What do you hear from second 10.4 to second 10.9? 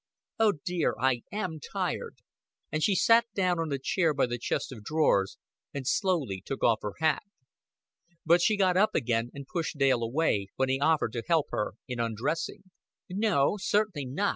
when he